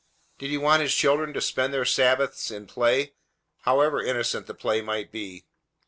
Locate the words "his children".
0.81-1.31